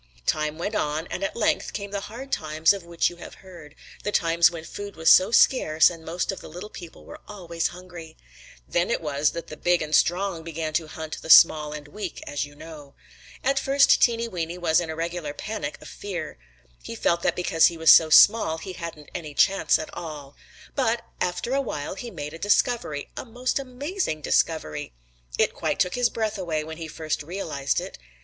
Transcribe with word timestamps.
"Time 0.25 0.57
went 0.57 0.73
on, 0.73 1.05
and 1.11 1.23
at 1.23 1.35
length 1.35 1.73
came 1.73 1.91
the 1.91 1.99
hard 2.09 2.31
times 2.31 2.73
of 2.73 2.83
which 2.83 3.11
you 3.11 3.17
have 3.17 3.35
heard, 3.45 3.75
the 4.01 4.11
times 4.11 4.49
when 4.49 4.63
food 4.63 4.95
was 4.95 5.11
so 5.11 5.29
scarce 5.29 5.91
and 5.91 6.03
most 6.03 6.31
of 6.31 6.41
the 6.41 6.49
little 6.49 6.71
people 6.71 7.05
were 7.05 7.19
always 7.27 7.67
hungry. 7.67 8.17
Then 8.67 8.89
it 8.89 8.99
was 8.99 9.29
that 9.33 9.45
the 9.45 9.55
big 9.55 9.79
and 9.83 9.93
strong 9.93 10.41
began 10.41 10.73
to 10.73 10.87
hunt 10.87 11.21
the 11.21 11.29
small 11.29 11.71
and 11.71 11.87
weak, 11.87 12.19
as 12.25 12.45
you 12.45 12.55
know. 12.55 12.95
At 13.43 13.59
first 13.59 14.01
Teeny 14.01 14.27
Weeny 14.27 14.57
was 14.57 14.79
in 14.81 14.89
a 14.89 14.95
regular 14.95 15.35
panic 15.35 15.79
of 15.79 15.87
fear. 15.87 16.39
He 16.81 16.95
felt 16.95 17.21
that 17.21 17.35
because 17.35 17.67
he 17.67 17.77
was 17.77 17.91
so 17.91 18.09
small 18.09 18.57
he 18.57 18.73
hadn't 18.73 19.11
any 19.13 19.35
chance 19.35 19.77
at 19.77 19.93
all. 19.93 20.35
But 20.73 21.05
after 21.21 21.53
a 21.53 21.61
while 21.61 21.93
he 21.93 22.09
made 22.09 22.33
a 22.33 22.39
discovery, 22.39 23.11
a 23.15 23.23
most 23.23 23.59
amazing 23.59 24.21
discovery. 24.21 24.93
It 25.37 25.53
quite 25.53 25.79
took 25.79 25.93
his 25.93 26.09
breath 26.09 26.39
away 26.39 26.63
when 26.63 26.77
he 26.77 26.87
first 26.87 27.21
realized 27.21 27.79
it. 27.79 27.99